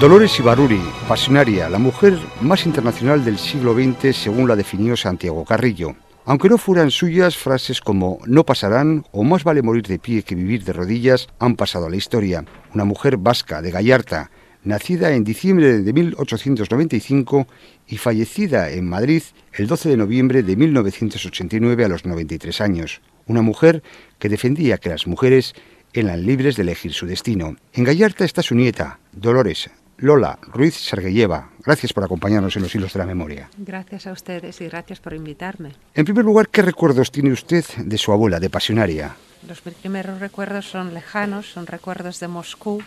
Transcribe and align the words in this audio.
Dolores 0.00 0.38
Ibaruri, 0.38 0.82
pasionaria, 1.08 1.70
la 1.70 1.78
mujer 1.78 2.18
más 2.42 2.66
internacional 2.66 3.24
del 3.24 3.38
siglo 3.38 3.72
XX 3.72 4.14
según 4.14 4.46
la 4.46 4.54
definió 4.54 4.94
Santiago 4.94 5.42
Carrillo. 5.46 5.96
Aunque 6.26 6.50
no 6.50 6.58
fueran 6.58 6.90
suyas, 6.90 7.38
frases 7.38 7.80
como 7.80 8.18
no 8.26 8.44
pasarán 8.44 9.06
o 9.12 9.24
más 9.24 9.42
vale 9.42 9.62
morir 9.62 9.86
de 9.86 9.98
pie 9.98 10.22
que 10.22 10.34
vivir 10.34 10.64
de 10.64 10.74
rodillas 10.74 11.28
han 11.38 11.56
pasado 11.56 11.86
a 11.86 11.90
la 11.90 11.96
historia. 11.96 12.44
Una 12.74 12.84
mujer 12.84 13.16
vasca 13.16 13.62
de 13.62 13.70
Gallarta, 13.70 14.30
nacida 14.64 15.14
en 15.14 15.24
diciembre 15.24 15.78
de 15.78 15.92
1895 15.94 17.46
y 17.88 17.96
fallecida 17.96 18.68
en 18.68 18.86
Madrid 18.86 19.22
el 19.54 19.66
12 19.66 19.88
de 19.88 19.96
noviembre 19.96 20.42
de 20.42 20.56
1989 20.56 21.86
a 21.86 21.88
los 21.88 22.04
93 22.04 22.60
años. 22.60 23.00
Una 23.24 23.40
mujer 23.40 23.82
que 24.18 24.28
defendía 24.28 24.76
que 24.76 24.90
las 24.90 25.06
mujeres 25.06 25.54
eran 25.94 26.26
libres 26.26 26.56
de 26.56 26.64
elegir 26.64 26.92
su 26.92 27.06
destino. 27.06 27.56
En 27.72 27.84
Gallarta 27.84 28.26
está 28.26 28.42
su 28.42 28.54
nieta, 28.54 29.00
Dolores, 29.12 29.70
Lola 29.98 30.38
Ruiz 30.42 30.74
Sergeyeva, 30.74 31.48
gracias 31.64 31.94
por 31.94 32.04
acompañarnos 32.04 32.54
en 32.56 32.62
los 32.62 32.74
hilos 32.74 32.92
de 32.92 32.98
la 32.98 33.06
memoria. 33.06 33.48
Gracias 33.56 34.06
a 34.06 34.12
ustedes 34.12 34.60
y 34.60 34.68
gracias 34.68 35.00
por 35.00 35.14
invitarme. 35.14 35.72
En 35.94 36.04
primer 36.04 36.24
lugar, 36.24 36.48
¿qué 36.48 36.60
recuerdos 36.60 37.10
tiene 37.10 37.32
usted 37.32 37.64
de 37.78 37.96
su 37.96 38.12
abuela, 38.12 38.38
de 38.38 38.50
Pasionaria? 38.50 39.16
Los 39.48 39.62
primeros 39.62 40.20
recuerdos 40.20 40.68
son 40.68 40.92
lejanos, 40.92 41.50
son 41.50 41.66
recuerdos 41.66 42.20
de 42.20 42.28
Moscú, 42.28 42.82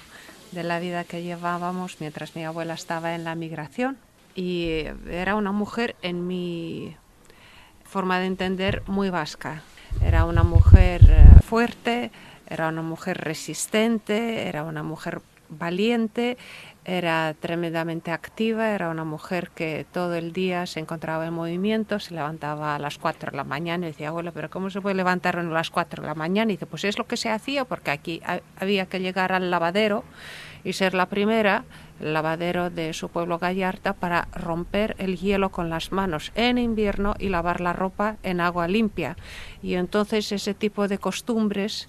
de 0.51 0.63
la 0.63 0.79
vida 0.79 1.03
que 1.03 1.23
llevábamos 1.23 1.97
mientras 1.99 2.35
mi 2.35 2.45
abuela 2.45 2.75
estaba 2.75 3.15
en 3.15 3.23
la 3.23 3.33
migración. 3.33 3.97
Y 4.35 4.83
era 5.09 5.35
una 5.35 5.51
mujer, 5.51 5.95
en 6.03 6.27
mi 6.27 6.95
forma 7.85 8.19
de 8.19 8.27
entender, 8.27 8.83
muy 8.85 9.09
vasca. 9.09 9.63
Era 10.03 10.25
una 10.25 10.43
mujer 10.43 11.01
eh, 11.09 11.41
fuerte, 11.41 12.11
era 12.47 12.67
una 12.67 12.83
mujer 12.83 13.17
resistente, 13.17 14.47
era 14.47 14.63
una 14.63 14.83
mujer 14.83 15.21
valiente 15.49 16.37
era 16.85 17.35
tremendamente 17.39 18.11
activa, 18.11 18.69
era 18.69 18.89
una 18.89 19.03
mujer 19.03 19.51
que 19.51 19.85
todo 19.91 20.15
el 20.15 20.33
día 20.33 20.65
se 20.65 20.79
encontraba 20.79 21.27
en 21.27 21.33
movimiento, 21.33 21.99
se 21.99 22.15
levantaba 22.15 22.75
a 22.75 22.79
las 22.79 22.97
4 22.97 23.31
de 23.31 23.37
la 23.37 23.43
mañana 23.43 23.85
y 23.85 23.91
decía, 23.91 24.07
abuela, 24.07 24.31
pero 24.31 24.49
¿cómo 24.49 24.69
se 24.69 24.81
puede 24.81 24.95
levantar 24.95 25.37
a 25.37 25.43
las 25.43 25.69
4 25.69 26.01
de 26.01 26.07
la 26.07 26.15
mañana? 26.15 26.51
Y 26.51 26.55
dice, 26.55 26.65
pues 26.65 26.85
es 26.85 26.97
lo 26.97 27.05
que 27.05 27.17
se 27.17 27.29
hacía 27.29 27.65
porque 27.65 27.91
aquí 27.91 28.21
había 28.59 28.87
que 28.87 28.99
llegar 28.99 29.33
al 29.33 29.51
lavadero 29.51 30.03
y 30.63 30.73
ser 30.73 30.93
la 30.93 31.07
primera, 31.07 31.63
el 31.99 32.13
lavadero 32.13 32.69
de 32.69 32.93
su 32.93 33.09
pueblo 33.09 33.37
Gallarta, 33.37 33.93
para 33.93 34.27
romper 34.33 34.95
el 34.97 35.17
hielo 35.17 35.49
con 35.49 35.69
las 35.69 35.91
manos 35.91 36.31
en 36.35 36.57
invierno 36.57 37.13
y 37.19 37.29
lavar 37.29 37.61
la 37.61 37.73
ropa 37.73 38.17
en 38.23 38.41
agua 38.41 38.67
limpia. 38.67 39.15
Y 39.61 39.75
entonces 39.75 40.31
ese 40.31 40.53
tipo 40.53 40.87
de 40.87 40.97
costumbres 40.97 41.87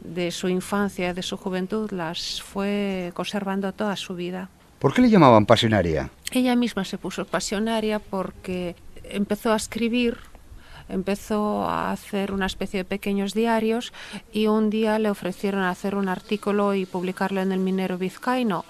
de 0.00 0.30
su 0.30 0.48
infancia, 0.48 1.14
de 1.14 1.22
su 1.22 1.36
juventud, 1.36 1.90
las 1.92 2.42
fue 2.42 3.12
conservando 3.14 3.72
toda 3.72 3.96
su 3.96 4.14
vida. 4.14 4.48
¿Por 4.78 4.94
qué 4.94 5.02
le 5.02 5.10
llamaban 5.10 5.46
pasionaria? 5.46 6.10
Ella 6.32 6.56
misma 6.56 6.84
se 6.84 6.96
puso 6.96 7.26
pasionaria 7.26 7.98
porque 7.98 8.76
empezó 9.04 9.52
a 9.52 9.56
escribir, 9.56 10.16
empezó 10.88 11.64
a 11.68 11.92
hacer 11.92 12.32
una 12.32 12.46
especie 12.46 12.78
de 12.78 12.84
pequeños 12.84 13.34
diarios 13.34 13.92
y 14.32 14.46
un 14.46 14.70
día 14.70 14.98
le 14.98 15.10
ofrecieron 15.10 15.62
hacer 15.62 15.94
un 15.94 16.08
artículo 16.08 16.74
y 16.74 16.86
publicarlo 16.86 17.40
en 17.40 17.52
el 17.52 17.60
Minero 17.60 17.98
Vizcaíno 17.98 18.64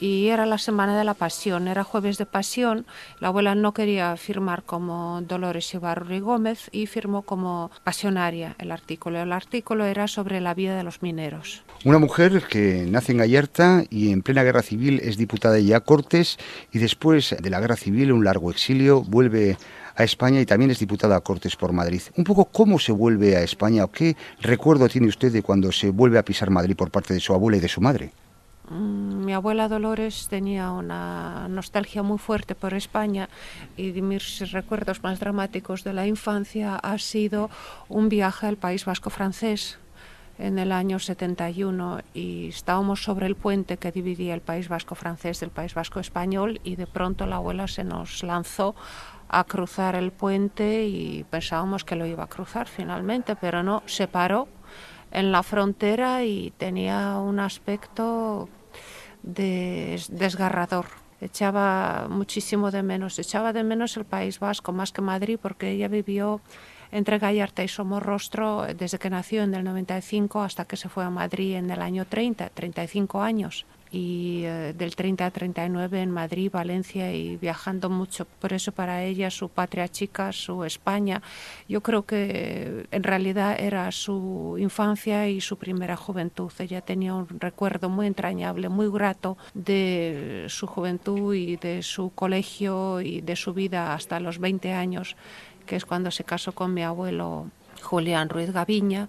y 0.00 0.28
era 0.28 0.46
la 0.46 0.58
semana 0.58 0.98
de 0.98 1.04
la 1.04 1.14
pasión, 1.14 1.68
era 1.68 1.84
jueves 1.84 2.18
de 2.18 2.26
pasión. 2.26 2.86
La 3.20 3.28
abuela 3.28 3.54
no 3.54 3.74
quería 3.74 4.16
firmar 4.16 4.62
como 4.64 5.20
Dolores 5.22 5.72
Ibarri 5.74 6.20
Gómez 6.20 6.70
y 6.72 6.86
firmó 6.86 7.22
como 7.22 7.70
pasionaria 7.84 8.56
el 8.58 8.72
artículo. 8.72 9.20
El 9.20 9.32
artículo 9.32 9.84
era 9.84 10.08
sobre 10.08 10.40
la 10.40 10.54
vida 10.54 10.76
de 10.76 10.82
los 10.82 11.02
mineros. 11.02 11.62
Una 11.84 11.98
mujer 11.98 12.42
que 12.48 12.86
nace 12.88 13.12
en 13.12 13.18
Gallarta 13.18 13.84
y 13.90 14.10
en 14.10 14.22
plena 14.22 14.42
guerra 14.42 14.62
civil 14.62 15.00
es 15.04 15.16
diputada 15.16 15.58
ya 15.58 15.76
a 15.76 15.80
Cortes 15.80 16.38
y 16.72 16.78
después 16.78 17.36
de 17.38 17.50
la 17.50 17.60
guerra 17.60 17.76
civil, 17.76 18.12
un 18.12 18.24
largo 18.24 18.50
exilio, 18.50 19.02
vuelve 19.02 19.58
a 19.96 20.04
España 20.04 20.40
y 20.40 20.46
también 20.46 20.70
es 20.70 20.78
diputada 20.78 21.16
a 21.16 21.20
Cortes 21.20 21.56
por 21.56 21.72
Madrid. 21.72 22.00
Un 22.16 22.24
poco 22.24 22.46
cómo 22.46 22.78
se 22.78 22.92
vuelve 22.92 23.36
a 23.36 23.42
España 23.42 23.84
o 23.84 23.90
qué 23.90 24.16
recuerdo 24.40 24.88
tiene 24.88 25.08
usted 25.08 25.32
de 25.32 25.42
cuando 25.42 25.72
se 25.72 25.90
vuelve 25.90 26.18
a 26.18 26.24
pisar 26.24 26.50
Madrid 26.50 26.76
por 26.76 26.90
parte 26.90 27.12
de 27.12 27.20
su 27.20 27.34
abuela 27.34 27.58
y 27.58 27.60
de 27.60 27.68
su 27.68 27.80
madre. 27.80 28.12
Mm, 28.70 29.24
mi 29.24 29.34
abuela 29.34 29.66
Dolores 29.66 30.28
tenía 30.28 30.70
una 30.70 31.48
nostalgia 31.48 32.04
muy 32.04 32.18
fuerte 32.18 32.54
por 32.54 32.72
España 32.72 33.28
y 33.76 33.90
de 33.90 34.00
mis 34.00 34.52
recuerdos 34.52 35.02
más 35.02 35.18
dramáticos 35.18 35.82
de 35.82 35.92
la 35.92 36.06
infancia 36.06 36.76
ha 36.76 36.96
sido 36.98 37.50
un 37.88 38.08
viaje 38.08 38.46
al 38.46 38.56
País 38.56 38.84
Vasco 38.84 39.10
francés 39.10 39.78
en 40.38 40.60
el 40.60 40.70
año 40.70 41.00
71 41.00 42.00
y 42.14 42.48
estábamos 42.48 43.02
sobre 43.02 43.26
el 43.26 43.34
puente 43.34 43.76
que 43.76 43.90
dividía 43.90 44.34
el 44.34 44.40
País 44.40 44.68
Vasco 44.68 44.94
francés 44.94 45.40
del 45.40 45.50
País 45.50 45.74
Vasco 45.74 45.98
español 45.98 46.60
y 46.62 46.76
de 46.76 46.86
pronto 46.86 47.26
la 47.26 47.36
abuela 47.36 47.66
se 47.66 47.82
nos 47.82 48.22
lanzó 48.22 48.76
a 49.28 49.42
cruzar 49.44 49.96
el 49.96 50.12
puente 50.12 50.86
y 50.86 51.24
pensábamos 51.24 51.84
que 51.84 51.96
lo 51.96 52.06
iba 52.06 52.22
a 52.22 52.28
cruzar 52.28 52.68
finalmente, 52.68 53.34
pero 53.34 53.64
no, 53.64 53.82
se 53.86 54.06
paró 54.06 54.46
en 55.10 55.32
la 55.32 55.42
frontera 55.42 56.22
y 56.22 56.52
tenía 56.56 57.16
un 57.16 57.40
aspecto 57.40 58.48
desgarrador. 59.22 60.86
Echaba 61.20 62.06
muchísimo 62.08 62.70
de 62.70 62.82
menos, 62.82 63.18
echaba 63.18 63.52
de 63.52 63.62
menos 63.62 63.96
el 63.96 64.04
País 64.04 64.38
Vasco 64.38 64.72
más 64.72 64.90
que 64.92 65.02
Madrid 65.02 65.38
porque 65.40 65.70
ella 65.70 65.88
vivió 65.88 66.40
entre 66.92 67.18
Gallarta 67.18 67.62
y 67.62 67.68
Somorrostro 67.68 68.66
desde 68.74 68.98
que 68.98 69.10
nació 69.10 69.42
en 69.42 69.54
el 69.54 69.64
95 69.64 70.40
hasta 70.40 70.64
que 70.64 70.76
se 70.76 70.88
fue 70.88 71.04
a 71.04 71.10
Madrid 71.10 71.56
en 71.56 71.70
el 71.70 71.82
año 71.82 72.06
30, 72.06 72.48
35 72.50 73.20
años 73.20 73.66
y 73.90 74.42
eh, 74.44 74.72
del 74.76 74.94
30 74.94 75.26
a 75.26 75.30
39 75.30 76.02
en 76.02 76.10
Madrid, 76.10 76.50
Valencia 76.52 77.12
y 77.12 77.36
viajando 77.36 77.90
mucho. 77.90 78.26
Por 78.38 78.52
eso 78.52 78.72
para 78.72 79.02
ella 79.02 79.30
su 79.30 79.48
patria 79.48 79.88
chica, 79.88 80.32
su 80.32 80.64
España, 80.64 81.22
yo 81.68 81.82
creo 81.82 82.04
que 82.04 82.86
en 82.90 83.02
realidad 83.02 83.56
era 83.58 83.90
su 83.90 84.56
infancia 84.58 85.28
y 85.28 85.40
su 85.40 85.56
primera 85.56 85.96
juventud. 85.96 86.52
Ella 86.58 86.80
tenía 86.80 87.14
un 87.14 87.26
recuerdo 87.40 87.88
muy 87.88 88.06
entrañable, 88.06 88.68
muy 88.68 88.88
grato 88.90 89.36
de 89.54 90.46
su 90.48 90.66
juventud 90.66 91.34
y 91.34 91.56
de 91.56 91.82
su 91.82 92.10
colegio 92.14 93.00
y 93.00 93.20
de 93.20 93.36
su 93.36 93.52
vida 93.54 93.94
hasta 93.94 94.20
los 94.20 94.38
20 94.38 94.72
años, 94.72 95.16
que 95.66 95.76
es 95.76 95.84
cuando 95.84 96.10
se 96.10 96.24
casó 96.24 96.52
con 96.52 96.74
mi 96.74 96.82
abuelo 96.82 97.50
Julián 97.82 98.28
Ruiz 98.28 98.52
Gaviña 98.52 99.08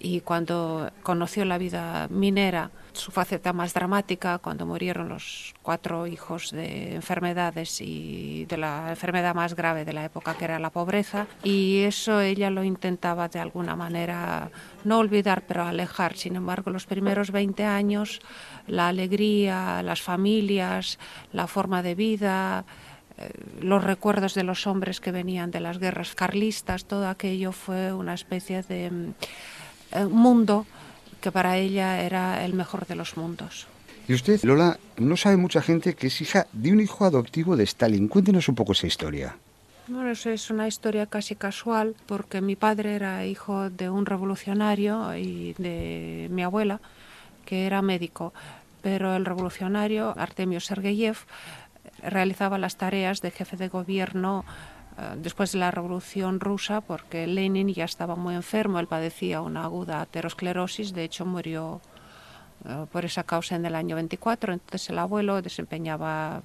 y 0.00 0.22
cuando 0.22 0.90
conoció 1.02 1.44
la 1.44 1.58
vida 1.58 2.08
minera, 2.08 2.70
su 2.92 3.12
faceta 3.12 3.52
más 3.52 3.74
dramática, 3.74 4.38
cuando 4.38 4.66
murieron 4.66 5.10
los 5.10 5.54
cuatro 5.62 6.06
hijos 6.06 6.50
de 6.50 6.94
enfermedades 6.94 7.80
y 7.80 8.46
de 8.46 8.56
la 8.56 8.90
enfermedad 8.90 9.34
más 9.34 9.54
grave 9.54 9.84
de 9.84 9.92
la 9.92 10.06
época, 10.06 10.34
que 10.34 10.46
era 10.46 10.58
la 10.58 10.70
pobreza, 10.70 11.26
y 11.44 11.82
eso 11.82 12.20
ella 12.20 12.50
lo 12.50 12.64
intentaba 12.64 13.28
de 13.28 13.38
alguna 13.38 13.76
manera 13.76 14.50
no 14.84 14.98
olvidar, 14.98 15.44
pero 15.46 15.64
alejar. 15.64 16.16
Sin 16.16 16.34
embargo, 16.34 16.70
los 16.70 16.86
primeros 16.86 17.30
20 17.30 17.64
años, 17.64 18.20
la 18.66 18.88
alegría, 18.88 19.82
las 19.82 20.00
familias, 20.00 20.98
la 21.32 21.46
forma 21.46 21.82
de 21.82 21.94
vida, 21.94 22.64
eh, 23.18 23.30
los 23.60 23.84
recuerdos 23.84 24.34
de 24.34 24.44
los 24.44 24.66
hombres 24.66 25.00
que 25.00 25.12
venían 25.12 25.50
de 25.50 25.60
las 25.60 25.78
guerras 25.78 26.14
carlistas, 26.14 26.86
todo 26.86 27.06
aquello 27.06 27.52
fue 27.52 27.92
una 27.92 28.14
especie 28.14 28.62
de 28.62 29.12
mundo 30.08 30.66
que 31.20 31.32
para 31.32 31.56
ella 31.56 32.02
era 32.02 32.44
el 32.44 32.54
mejor 32.54 32.86
de 32.86 32.94
los 32.94 33.16
mundos. 33.16 33.66
Y 34.08 34.14
usted, 34.14 34.42
Lola, 34.42 34.78
no 34.96 35.16
sabe 35.16 35.36
mucha 35.36 35.62
gente 35.62 35.94
que 35.94 36.08
es 36.08 36.20
hija 36.20 36.46
de 36.52 36.72
un 36.72 36.80
hijo 36.80 37.04
adoptivo 37.04 37.56
de 37.56 37.64
Stalin. 37.64 38.08
Cuéntenos 38.08 38.48
un 38.48 38.54
poco 38.54 38.72
esa 38.72 38.86
historia. 38.86 39.36
Bueno, 39.86 40.10
eso 40.10 40.30
es 40.30 40.50
una 40.50 40.68
historia 40.68 41.06
casi 41.06 41.34
casual 41.34 41.94
porque 42.06 42.40
mi 42.40 42.56
padre 42.56 42.94
era 42.94 43.26
hijo 43.26 43.70
de 43.70 43.90
un 43.90 44.06
revolucionario 44.06 45.16
y 45.16 45.54
de 45.58 46.28
mi 46.30 46.42
abuela, 46.42 46.80
que 47.44 47.66
era 47.66 47.82
médico. 47.82 48.32
Pero 48.82 49.14
el 49.14 49.24
revolucionario, 49.24 50.14
Artemio 50.16 50.60
Sergeyev, 50.60 51.18
realizaba 52.02 52.58
las 52.58 52.76
tareas 52.76 53.20
de 53.20 53.30
jefe 53.30 53.56
de 53.56 53.68
gobierno 53.68 54.44
eh, 54.44 54.79
después 55.16 55.52
de 55.52 55.58
la 55.58 55.70
Revolución 55.70 56.40
Rusa, 56.40 56.80
porque 56.80 57.26
Lenin 57.26 57.68
ya 57.68 57.84
estaba 57.84 58.16
muy 58.16 58.34
enfermo, 58.34 58.78
él 58.78 58.86
padecía 58.86 59.40
una 59.40 59.64
aguda 59.64 60.00
aterosclerosis, 60.00 60.92
de 60.92 61.04
hecho 61.04 61.24
murió 61.24 61.80
eh, 62.64 62.86
por 62.92 63.04
esa 63.04 63.24
causa 63.24 63.56
en 63.56 63.64
el 63.64 63.74
año 63.74 63.96
24, 63.96 64.52
entonces 64.52 64.90
el 64.90 64.98
abuelo 64.98 65.40
desempeñaba 65.40 66.42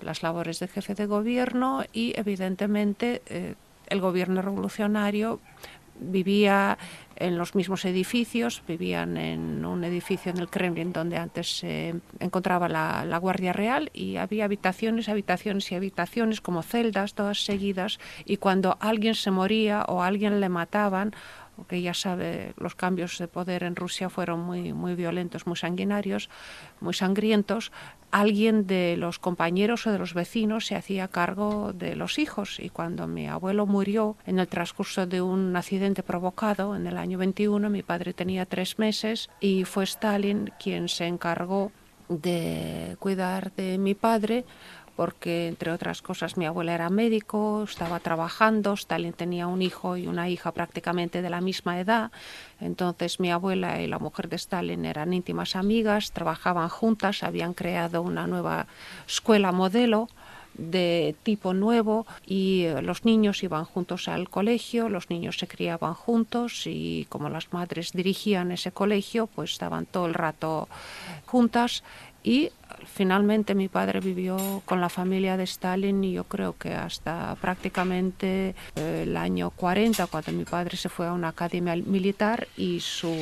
las 0.00 0.22
labores 0.22 0.60
de 0.60 0.68
jefe 0.68 0.94
de 0.94 1.06
gobierno 1.06 1.84
y 1.92 2.12
evidentemente 2.16 3.22
eh, 3.26 3.54
el 3.88 4.00
gobierno 4.00 4.42
revolucionario 4.42 5.40
vivía 6.00 6.78
en 7.16 7.36
los 7.36 7.54
mismos 7.54 7.84
edificios, 7.84 8.62
vivían 8.66 9.16
en 9.16 9.64
un 9.64 9.82
edificio 9.84 10.30
en 10.30 10.38
el 10.38 10.48
Kremlin 10.48 10.92
donde 10.92 11.16
antes 11.16 11.58
se 11.58 11.94
encontraba 12.20 12.68
la, 12.68 13.18
Guardia 13.18 13.52
Real 13.52 13.90
y 13.92 14.16
había 14.16 14.44
habitaciones, 14.44 15.08
habitaciones 15.08 15.70
y 15.72 15.74
habitaciones 15.74 16.40
como 16.40 16.62
celdas, 16.62 17.14
todas 17.14 17.44
seguidas, 17.44 17.98
y 18.24 18.36
cuando 18.36 18.78
alguien 18.80 19.14
se 19.14 19.30
moría 19.30 19.82
o 19.88 20.02
alguien 20.02 20.40
le 20.40 20.48
mataban 20.48 21.12
porque 21.58 21.82
ya 21.82 21.92
sabe, 21.92 22.54
los 22.56 22.76
cambios 22.76 23.18
de 23.18 23.26
poder 23.26 23.64
en 23.64 23.74
Rusia 23.74 24.08
fueron 24.08 24.38
muy, 24.38 24.72
muy 24.72 24.94
violentos, 24.94 25.44
muy 25.44 25.56
sanguinarios, 25.56 26.30
muy 26.80 26.94
sangrientos, 26.94 27.72
alguien 28.12 28.68
de 28.68 28.96
los 28.96 29.18
compañeros 29.18 29.84
o 29.84 29.90
de 29.90 29.98
los 29.98 30.14
vecinos 30.14 30.66
se 30.66 30.76
hacía 30.76 31.08
cargo 31.08 31.72
de 31.72 31.96
los 31.96 32.20
hijos. 32.20 32.60
Y 32.60 32.70
cuando 32.70 33.08
mi 33.08 33.26
abuelo 33.26 33.66
murió 33.66 34.16
en 34.24 34.38
el 34.38 34.46
transcurso 34.46 35.04
de 35.06 35.20
un 35.20 35.56
accidente 35.56 36.04
provocado 36.04 36.76
en 36.76 36.86
el 36.86 36.96
año 36.96 37.18
21, 37.18 37.68
mi 37.70 37.82
padre 37.82 38.12
tenía 38.12 38.46
tres 38.46 38.78
meses 38.78 39.28
y 39.40 39.64
fue 39.64 39.82
Stalin 39.82 40.52
quien 40.60 40.88
se 40.88 41.06
encargó 41.06 41.72
de 42.08 42.96
cuidar 43.00 43.52
de 43.56 43.78
mi 43.78 43.96
padre 43.96 44.44
porque 44.98 45.46
entre 45.46 45.70
otras 45.70 46.02
cosas 46.02 46.36
mi 46.36 46.44
abuela 46.44 46.74
era 46.74 46.90
médico, 46.90 47.62
estaba 47.62 48.00
trabajando, 48.00 48.72
Stalin 48.72 49.12
tenía 49.12 49.46
un 49.46 49.62
hijo 49.62 49.96
y 49.96 50.08
una 50.08 50.28
hija 50.28 50.50
prácticamente 50.50 51.22
de 51.22 51.30
la 51.30 51.40
misma 51.40 51.78
edad, 51.78 52.10
entonces 52.60 53.20
mi 53.20 53.30
abuela 53.30 53.80
y 53.80 53.86
la 53.86 54.00
mujer 54.00 54.28
de 54.28 54.34
Stalin 54.34 54.84
eran 54.84 55.12
íntimas 55.12 55.54
amigas, 55.54 56.10
trabajaban 56.10 56.68
juntas, 56.68 57.22
habían 57.22 57.54
creado 57.54 58.02
una 58.02 58.26
nueva 58.26 58.66
escuela 59.06 59.52
modelo 59.52 60.08
de 60.58 61.14
tipo 61.22 61.54
nuevo 61.54 62.04
y 62.26 62.64
eh, 62.64 62.82
los 62.82 63.04
niños 63.04 63.44
iban 63.44 63.64
juntos 63.64 64.08
al 64.08 64.28
colegio, 64.28 64.88
los 64.88 65.08
niños 65.08 65.38
se 65.38 65.46
criaban 65.46 65.94
juntos 65.94 66.66
y 66.66 67.06
como 67.08 67.28
las 67.28 67.52
madres 67.52 67.92
dirigían 67.92 68.50
ese 68.50 68.72
colegio, 68.72 69.28
pues 69.28 69.52
estaban 69.52 69.86
todo 69.86 70.06
el 70.06 70.14
rato 70.14 70.68
juntas 71.26 71.84
y 72.22 72.50
finalmente 72.86 73.54
mi 73.54 73.68
padre 73.68 74.00
vivió 74.00 74.62
con 74.64 74.80
la 74.80 74.88
familia 74.88 75.36
de 75.36 75.44
Stalin 75.44 76.02
y 76.04 76.12
yo 76.12 76.24
creo 76.24 76.56
que 76.56 76.74
hasta 76.74 77.36
prácticamente 77.40 78.54
eh, 78.76 79.04
el 79.04 79.16
año 79.16 79.50
40, 79.50 80.06
cuando 80.06 80.32
mi 80.32 80.44
padre 80.44 80.76
se 80.76 80.88
fue 80.88 81.06
a 81.06 81.12
una 81.12 81.28
academia 81.28 81.76
militar 81.76 82.48
y 82.56 82.80
su 82.80 83.14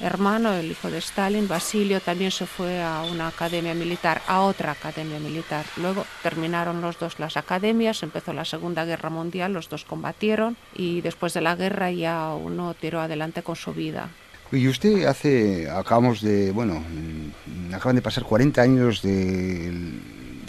hermano, 0.00 0.52
el 0.54 0.70
hijo 0.70 0.90
de 0.90 0.98
Stalin, 0.98 1.48
Basilio, 1.48 2.00
también 2.00 2.30
se 2.30 2.46
fue 2.46 2.82
a 2.82 3.02
una 3.02 3.28
academia 3.28 3.74
militar, 3.74 4.22
a 4.26 4.40
otra 4.42 4.72
academia 4.72 5.18
militar. 5.18 5.64
Luego 5.76 6.04
terminaron 6.22 6.80
los 6.80 6.98
dos 6.98 7.18
las 7.18 7.36
academias, 7.36 8.02
empezó 8.02 8.32
la 8.32 8.44
Segunda 8.44 8.84
Guerra 8.84 9.10
Mundial, 9.10 9.52
los 9.52 9.68
dos 9.68 9.84
combatieron 9.84 10.56
y 10.74 11.00
después 11.00 11.34
de 11.34 11.40
la 11.42 11.56
guerra 11.56 11.90
ya 11.90 12.34
uno 12.34 12.74
tiró 12.74 13.00
adelante 13.00 13.42
con 13.42 13.56
su 13.56 13.72
vida. 13.72 14.08
Y 14.54 14.68
usted 14.68 15.04
hace, 15.06 15.68
acabamos 15.68 16.20
de, 16.20 16.52
bueno, 16.52 16.74
mm, 16.74 17.74
acaban 17.74 17.96
de 17.96 18.02
pasar 18.02 18.22
40 18.22 18.62
años 18.62 19.02
de, 19.02 19.72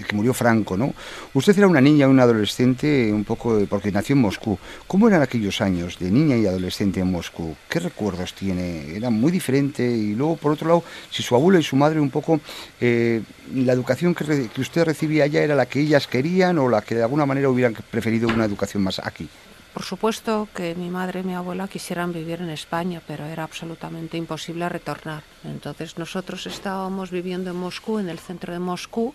que 0.07 0.15
murió 0.15 0.31
Franco, 0.31 0.77
¿no? 0.77 0.93
Usted 1.33 1.57
era 1.57 1.67
una 1.67 1.81
niña, 1.81 2.07
una 2.07 2.21
adolescente, 2.21 3.11
un 3.11 3.23
poco, 3.23 3.59
porque 3.67 3.91
nació 3.91 4.13
en 4.13 4.21
Moscú. 4.21 4.59
¿Cómo 4.85 5.07
eran 5.07 5.23
aquellos 5.23 5.59
años 5.59 5.97
de 5.97 6.11
niña 6.11 6.37
y 6.37 6.45
adolescente 6.45 6.99
en 6.99 7.11
Moscú? 7.11 7.55
¿Qué 7.67 7.79
recuerdos 7.79 8.35
tiene? 8.35 8.95
Era 8.95 9.09
muy 9.09 9.31
diferente. 9.31 9.83
Y 9.83 10.13
luego, 10.13 10.37
por 10.37 10.51
otro 10.51 10.67
lado, 10.67 10.83
si 11.09 11.23
su 11.23 11.33
abuelo 11.33 11.57
y 11.57 11.63
su 11.63 11.75
madre 11.75 11.99
un 11.99 12.11
poco, 12.11 12.39
eh, 12.79 13.23
la 13.55 13.73
educación 13.73 14.13
que, 14.13 14.49
que 14.53 14.61
usted 14.61 14.83
recibía 14.83 15.23
allá 15.23 15.41
era 15.41 15.55
la 15.55 15.65
que 15.65 15.79
ellas 15.79 16.05
querían 16.05 16.59
o 16.59 16.69
la 16.69 16.81
que 16.83 16.93
de 16.93 17.01
alguna 17.01 17.25
manera 17.25 17.49
hubieran 17.49 17.75
preferido 17.89 18.27
una 18.27 18.45
educación 18.45 18.83
más 18.83 18.99
aquí. 18.99 19.27
Por 19.75 19.83
supuesto 19.83 20.47
que 20.55 20.73
mi 20.73 20.89
madre 20.89 21.19
y 21.19 21.23
mi 21.23 21.35
abuela 21.35 21.67
quisieran 21.67 22.13
vivir 22.13 22.39
en 22.39 22.49
España, 22.49 23.01
pero 23.05 23.25
era 23.25 23.43
absolutamente 23.43 24.15
imposible 24.15 24.69
retornar. 24.69 25.23
Entonces 25.43 25.97
nosotros 25.97 26.47
estábamos 26.47 27.11
viviendo 27.11 27.51
en 27.51 27.57
Moscú, 27.57 27.99
en 27.99 28.07
el 28.07 28.17
centro 28.17 28.53
de 28.53 28.59
Moscú, 28.59 29.13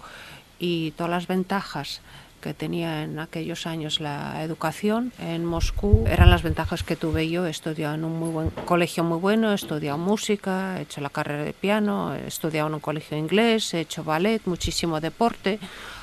y 0.58 0.90
todas 0.90 1.10
las 1.10 1.26
ventajas 1.26 2.02
que 2.42 2.52
tenía 2.52 3.04
en 3.04 3.18
aquellos 3.20 3.66
años 3.66 4.00
la 4.00 4.44
educación 4.44 5.14
en 5.18 5.46
Moscú 5.46 6.04
eran 6.06 6.28
las 6.28 6.42
ventajas 6.42 6.82
que 6.82 6.94
tuve 6.94 7.30
yo. 7.30 7.46
He 7.46 7.54
en 7.94 8.04
un 8.04 8.18
muy 8.18 8.30
buen 8.30 8.50
colegio 8.50 9.02
muy 9.02 9.18
bueno, 9.18 9.54
he 9.54 9.92
música, 9.96 10.78
he 10.78 10.82
hecho 10.82 11.00
la 11.00 11.08
carrera 11.08 11.42
de 11.42 11.54
piano, 11.54 12.14
he 12.14 12.28
en 12.58 12.74
un 12.74 12.80
colegio 12.80 13.16
inglés, 13.16 13.72
he 13.72 13.80
hecho 13.80 14.04
ballet, 14.04 14.42
muchísimo 14.44 15.00
deporte. 15.00 15.58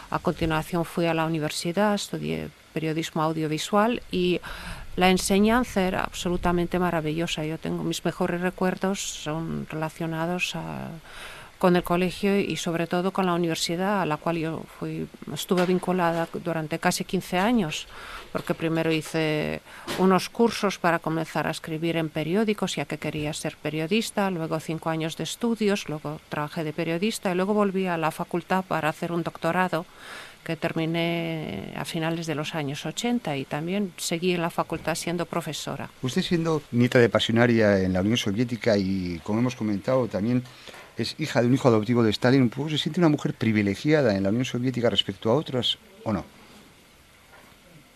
A 0.10 0.18
continuación 0.18 0.84
fui 0.84 1.06
a 1.06 1.14
la 1.14 1.26
universidad, 1.26 1.94
estudié 1.94 2.50
periodismo 2.78 3.24
audiovisual 3.24 4.04
y 4.12 4.40
la 4.98 5.10
enseñanza 5.10 5.82
era 5.82 6.02
absolutamente 6.04 6.78
maravillosa. 6.78 7.44
Yo 7.44 7.58
tengo 7.58 7.84
mis 7.84 8.06
mejores 8.06 8.40
recuerdos, 8.42 9.00
son 9.00 9.66
relacionados 9.68 10.54
con 11.58 11.76
el 11.76 11.82
colegio 11.82 12.40
y 12.40 12.56
sobre 12.56 12.86
todo 12.86 13.10
con 13.10 13.26
la 13.26 13.34
universidad 13.34 14.04
a 14.04 14.06
la 14.06 14.18
cual 14.18 14.38
yo 14.38 14.62
fui, 14.78 15.08
estuve 15.34 15.66
vinculada 15.66 16.28
durante 16.44 16.78
casi 16.78 17.04
15 17.04 17.40
años, 17.40 17.88
porque 18.32 18.54
primero 18.54 18.92
hice 18.92 19.62
unos 19.98 20.30
cursos 20.30 20.78
para 20.78 21.00
comenzar 21.00 21.48
a 21.48 21.52
escribir 21.52 21.98
en 21.98 22.10
periódicos, 22.10 22.76
ya 22.76 22.86
que 22.86 23.00
quería 23.00 23.34
ser 23.34 23.58
periodista, 23.58 24.30
luego 24.30 24.60
cinco 24.60 24.92
años 24.92 25.18
de 25.18 25.24
estudios, 25.24 25.90
luego 25.90 26.22
trabajé 26.30 26.64
de 26.64 26.74
periodista 26.74 27.32
y 27.32 27.36
luego 27.36 27.56
volví 27.56 27.88
a 27.88 27.98
la 27.98 28.12
facultad 28.12 28.64
para 28.64 28.90
hacer 28.90 29.12
un 29.12 29.24
doctorado 29.24 29.88
que 30.48 30.56
terminé 30.56 31.74
a 31.76 31.84
finales 31.84 32.26
de 32.26 32.34
los 32.34 32.56
años 32.56 32.86
80 32.86 33.36
y 33.36 33.44
también 33.44 33.92
seguí 33.98 34.32
en 34.32 34.42
la 34.42 34.50
facultad 34.50 34.96
siendo 34.96 35.26
profesora. 35.26 35.90
Usted 36.02 36.22
siendo 36.22 36.62
nieta 36.72 37.00
de 37.00 37.10
pasionaria 37.10 37.82
en 37.82 37.92
la 37.92 38.00
Unión 38.00 38.16
Soviética 38.16 38.78
y, 38.78 39.20
como 39.26 39.40
hemos 39.40 39.58
comentado, 39.58 40.08
también 40.08 40.44
es 40.96 41.16
hija 41.20 41.42
de 41.42 41.48
un 41.48 41.54
hijo 41.54 41.68
adoptivo 41.68 42.02
de 42.02 42.12
Stalin, 42.12 42.50
¿se 42.70 42.78
siente 42.78 43.02
una 43.02 43.10
mujer 43.10 43.34
privilegiada 43.34 44.16
en 44.16 44.24
la 44.24 44.30
Unión 44.30 44.46
Soviética 44.46 44.90
respecto 44.90 45.30
a 45.30 45.34
otras 45.36 45.78
o 46.06 46.14
no? 46.14 46.24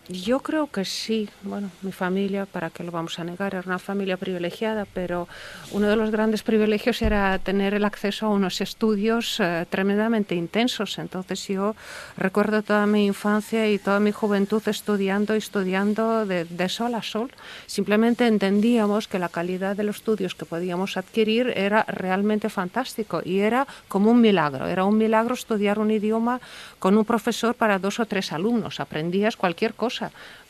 Yo 0.08 0.40
creo 0.40 0.66
que 0.66 0.84
sí. 0.84 1.28
Bueno, 1.42 1.70
mi 1.82 1.92
familia, 1.92 2.44
¿para 2.44 2.70
qué 2.70 2.82
lo 2.82 2.90
vamos 2.90 3.20
a 3.20 3.24
negar? 3.24 3.54
Era 3.54 3.62
una 3.64 3.78
familia 3.78 4.16
privilegiada, 4.16 4.84
pero 4.92 5.28
uno 5.70 5.86
de 5.86 5.94
los 5.94 6.10
grandes 6.10 6.42
privilegios 6.42 7.02
era 7.02 7.38
tener 7.38 7.72
el 7.72 7.84
acceso 7.84 8.26
a 8.26 8.30
unos 8.30 8.60
estudios 8.60 9.38
eh, 9.38 9.64
tremendamente 9.70 10.34
intensos. 10.34 10.98
Entonces 10.98 11.46
yo 11.46 11.76
recuerdo 12.16 12.64
toda 12.64 12.84
mi 12.86 13.06
infancia 13.06 13.70
y 13.70 13.78
toda 13.78 14.00
mi 14.00 14.10
juventud 14.10 14.60
estudiando 14.66 15.36
y 15.36 15.38
estudiando 15.38 16.26
de, 16.26 16.46
de 16.46 16.68
sol 16.68 16.96
a 16.96 17.02
sol. 17.02 17.30
Simplemente 17.66 18.26
entendíamos 18.26 19.06
que 19.06 19.20
la 19.20 19.28
calidad 19.28 19.76
de 19.76 19.84
los 19.84 19.98
estudios 19.98 20.34
que 20.34 20.44
podíamos 20.44 20.96
adquirir 20.96 21.52
era 21.54 21.84
realmente 21.84 22.48
fantástico 22.48 23.22
y 23.24 23.38
era 23.38 23.68
como 23.86 24.10
un 24.10 24.20
milagro. 24.20 24.66
Era 24.66 24.84
un 24.84 24.98
milagro 24.98 25.34
estudiar 25.34 25.78
un 25.78 25.92
idioma 25.92 26.40
con 26.80 26.98
un 26.98 27.04
profesor 27.04 27.54
para 27.54 27.78
dos 27.78 28.00
o 28.00 28.06
tres 28.06 28.32
alumnos. 28.32 28.80
Aprendías 28.80 29.36
cualquier 29.36 29.74
cosa 29.74 29.91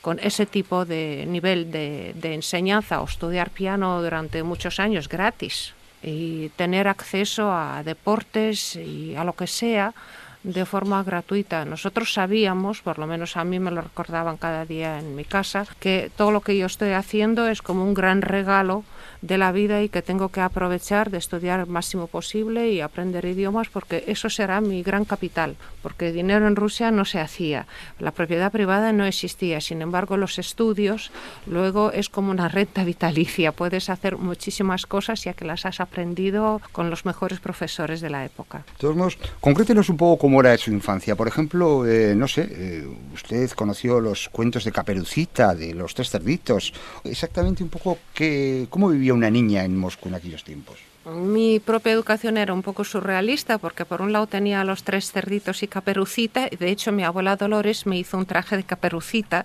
con 0.02 0.18
ese 0.18 0.46
tipo 0.46 0.84
de 0.84 1.24
nivel 1.26 1.70
de, 1.70 2.34
enseñanza 2.34 3.00
o 3.00 3.04
estudiar 3.04 3.50
piano 3.50 4.02
durante 4.02 4.42
muchos 4.42 4.80
años 4.80 5.08
gratis 5.08 5.74
y 6.02 6.50
tener 6.50 6.88
acceso 6.88 7.52
a 7.52 7.82
deportes 7.84 8.76
y 8.76 9.14
a 9.14 9.24
lo 9.24 9.34
que 9.34 9.46
sea 9.46 9.94
de 10.42 10.66
forma 10.66 11.04
gratuita. 11.04 11.64
Nosotros 11.64 12.12
sabíamos, 12.12 12.82
por 12.82 12.98
lo 12.98 13.06
menos 13.06 13.36
a 13.36 13.44
mí 13.44 13.60
me 13.60 13.70
lo 13.70 13.80
recordaban 13.80 14.36
cada 14.36 14.66
día 14.66 14.98
en 14.98 15.14
mi 15.14 15.24
casa, 15.24 15.66
que 15.78 16.10
todo 16.16 16.32
lo 16.32 16.40
que 16.40 16.56
yo 16.58 16.66
estoy 16.66 16.90
haciendo 16.90 17.46
es 17.46 17.62
como 17.62 17.84
un 17.84 17.94
gran 17.94 18.22
regalo 18.22 18.84
de 19.22 19.38
la 19.38 19.52
vida 19.52 19.82
y 19.82 19.88
que 19.88 20.02
tengo 20.02 20.28
que 20.28 20.40
aprovechar 20.40 21.10
de 21.10 21.18
estudiar 21.18 21.60
el 21.60 21.66
máximo 21.66 22.08
posible 22.08 22.70
y 22.70 22.80
aprender 22.80 23.24
idiomas 23.24 23.68
porque 23.68 24.04
eso 24.08 24.28
será 24.28 24.60
mi 24.60 24.82
gran 24.82 25.04
capital, 25.04 25.56
porque 25.80 26.12
dinero 26.12 26.46
en 26.46 26.56
Rusia 26.56 26.90
no 26.90 27.04
se 27.04 27.20
hacía, 27.20 27.66
la 27.98 28.10
propiedad 28.10 28.52
privada 28.52 28.92
no 28.92 29.04
existía, 29.06 29.60
sin 29.60 29.80
embargo 29.80 30.16
los 30.16 30.38
estudios 30.38 31.10
luego 31.46 31.92
es 31.92 32.08
como 32.08 32.30
una 32.30 32.48
renta 32.48 32.84
vitalicia, 32.84 33.52
puedes 33.52 33.88
hacer 33.88 34.16
muchísimas 34.16 34.86
cosas 34.86 35.22
ya 35.24 35.34
que 35.34 35.44
las 35.44 35.64
has 35.66 35.80
aprendido 35.80 36.60
con 36.72 36.90
los 36.90 37.06
mejores 37.06 37.40
profesores 37.40 38.00
de 38.00 38.10
la 38.10 38.24
época. 38.24 38.64
Modos, 38.82 39.18
concrétenos 39.40 39.88
un 39.88 39.96
poco 39.96 40.18
cómo 40.18 40.40
era 40.40 40.56
su 40.58 40.70
infancia. 40.72 41.16
Por 41.16 41.28
ejemplo, 41.28 41.86
eh, 41.86 42.14
no 42.14 42.28
sé, 42.28 42.48
eh, 42.50 42.86
usted 43.14 43.50
conoció 43.52 44.00
los 44.00 44.28
cuentos 44.28 44.64
de 44.64 44.72
Caperucita, 44.72 45.54
de 45.54 45.74
los 45.74 45.94
tres 45.94 46.10
cerditos, 46.10 46.72
exactamente 47.04 47.62
un 47.62 47.70
poco 47.70 47.98
que, 48.12 48.66
cómo 48.68 48.88
vivió 48.88 49.11
una 49.12 49.30
niña 49.30 49.64
en 49.64 49.76
Moscú 49.76 50.08
en 50.08 50.14
aquellos 50.14 50.44
tiempos? 50.44 50.78
Mi 51.04 51.58
propia 51.58 51.92
educación 51.92 52.36
era 52.36 52.54
un 52.54 52.62
poco 52.62 52.84
surrealista 52.84 53.58
porque 53.58 53.84
por 53.84 54.02
un 54.02 54.12
lado 54.12 54.28
tenía 54.28 54.62
los 54.62 54.84
tres 54.84 55.10
cerditos 55.10 55.64
y 55.64 55.68
caperucita 55.68 56.46
y 56.48 56.56
de 56.56 56.70
hecho 56.70 56.92
mi 56.92 57.02
abuela 57.02 57.34
Dolores 57.34 57.86
me 57.86 57.98
hizo 57.98 58.16
un 58.16 58.26
traje 58.26 58.56
de 58.56 58.62
caperucita. 58.62 59.44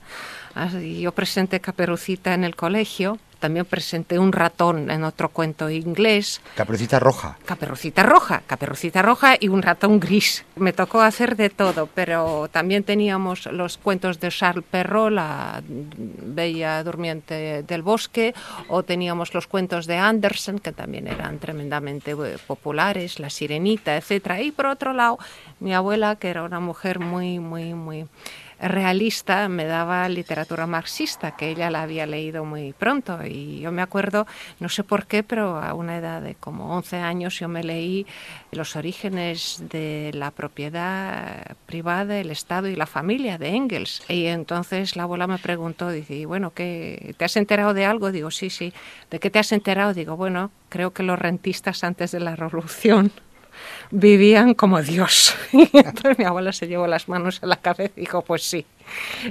Yo 1.00 1.12
presenté 1.14 1.60
caperucita 1.60 2.36
en 2.36 2.44
el 2.44 2.56
colegio 2.56 3.18
también 3.40 3.66
presenté 3.66 4.20
un 4.20 4.32
ratón 4.32 4.90
en 4.90 5.04
otro 5.04 5.30
cuento 5.30 5.70
inglés. 5.70 6.42
Caperucita 6.56 7.00
roja. 7.00 7.38
Caperucita 7.46 8.04
roja, 8.04 8.42
caperucita 8.46 9.02
roja 9.02 9.36
y 9.40 9.48
un 9.48 9.62
ratón 9.62 10.00
gris. 10.00 10.46
Me 10.56 10.74
tocó 10.74 11.02
hacer 11.02 11.36
de 11.36 11.50
todo, 11.50 11.88
pero 11.94 12.48
también 12.52 12.84
teníamos 12.84 13.46
los 13.48 13.78
cuentos 13.78 14.20
de 14.20 14.30
Charles 14.30 14.66
Perrault, 14.70 15.16
la 15.16 15.62
bella 15.68 16.84
durmiente 16.84 17.64
del 17.64 17.82
bosque, 17.82 18.34
o 18.68 18.84
teníamos 18.84 19.34
los 19.34 19.48
cuentos 19.48 19.86
de 19.88 19.98
Andersen, 19.98 20.60
que 20.60 20.72
también 20.72 21.08
eran 21.08 21.40
tremendamente 21.40 22.12
eh, 22.12 22.38
populares, 22.46 23.20
La 23.20 23.30
Sirenita, 23.30 23.98
etc. 23.98 24.40
Y 24.42 24.52
por 24.52 24.68
otro 24.68 24.94
lado, 24.94 25.20
mi 25.60 25.74
abuela, 25.74 26.16
que 26.16 26.30
era 26.30 26.44
una 26.44 26.60
mujer 26.60 27.00
muy, 27.00 27.40
muy, 27.40 27.74
muy 27.74 28.08
realista 28.60 29.48
me 29.50 29.66
daba 29.66 30.08
literatura 30.10 30.68
marxista, 30.68 31.36
que 31.36 31.50
ella 31.50 31.70
la 31.70 31.84
había 31.84 32.06
leído 32.06 32.46
muy 32.46 32.74
pronto. 32.74 33.20
Y 33.26 33.60
yo 33.60 33.72
me 33.72 33.82
acuerdo, 33.82 34.28
no 34.60 34.70
sé 34.70 34.84
por 34.84 35.06
qué, 35.06 35.24
pero 35.24 35.58
a 35.58 35.74
una 35.74 35.98
edad 35.98 36.22
de 36.22 36.36
como 36.36 36.76
11 36.76 36.98
años 36.98 37.40
yo 37.40 37.48
me 37.48 37.64
leí 37.64 38.06
Los 38.52 38.76
orígenes 38.76 39.64
de 39.70 40.12
la 40.14 40.32
propiedad 40.32 41.56
privada, 41.66 42.20
el 42.20 42.32
Estado 42.32 42.68
y 42.68 42.76
la 42.76 42.86
familia 42.88 43.38
de 43.38 43.50
Engels. 43.50 44.04
Y 44.08 44.26
entonces 44.26 44.96
la 44.96 45.04
abuela 45.04 45.28
me 45.28 45.38
preguntó, 45.38 45.90
dice, 45.90 46.26
bueno, 46.26 46.52
¿qué, 46.54 47.14
¿te 47.18 47.26
has 47.26 47.36
enterado 47.38 47.74
de 47.74 47.86
algo? 47.86 48.12
Digo, 48.12 48.32
sí, 48.32 48.50
sí. 48.50 48.74
¿De 49.12 49.20
qué 49.20 49.30
te 49.30 49.40
has 49.40 49.52
enterado? 49.52 49.94
Digo, 49.94 50.16
bueno, 50.18 50.52
creo 50.70 50.92
que 50.92 51.04
los 51.04 51.20
rentistas 51.20 51.84
antes 51.84 52.12
de 52.12 52.20
la 52.20 52.36
revolución 52.36 53.12
vivían 53.92 54.54
como 54.54 54.82
Dios. 54.82 55.36
Y 55.54 55.70
entonces 55.74 56.18
mi 56.18 56.26
abuela 56.26 56.52
se 56.52 56.68
llevó 56.68 56.88
las 56.88 57.08
manos 57.08 57.40
a 57.42 57.48
la 57.48 57.56
cabeza 57.56 57.94
y 57.96 58.02
dijo, 58.02 58.22
pues 58.22 58.44
sí. 58.44 58.66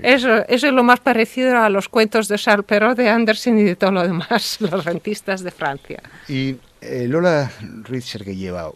Eso, 0.03 0.47
eso 0.49 0.67
es 0.67 0.73
lo 0.73 0.83
más 0.83 1.01
parecido 1.01 1.59
a 1.59 1.69
los 1.69 1.89
cuentos 1.89 2.29
de 2.29 2.37
Charles 2.37 2.67
Perrault, 2.67 2.99
de 2.99 3.09
Andersen 3.09 3.59
y 3.59 3.63
de 3.63 3.77
todo 3.77 3.93
lo 3.93 4.03
demás, 4.03 4.59
los 4.61 4.85
rentistas 4.85 5.43
de 5.43 5.51
Francia. 5.51 6.03
Y 6.29 6.57
eh, 6.81 7.07
Lola 7.09 7.51
Ruiz 7.85 8.13
lleva 8.15 8.71